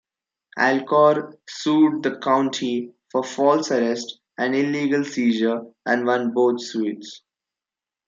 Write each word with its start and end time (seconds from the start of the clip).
Alcor 0.57 1.31
sued 1.47 2.01
the 2.01 2.17
county 2.17 2.91
for 3.11 3.23
false 3.23 3.69
arrest 3.69 4.19
and 4.35 4.55
illegal 4.55 5.03
seizure 5.03 5.61
and 5.85 6.07
won 6.07 6.33
both 6.33 6.59
suits. 6.59 7.21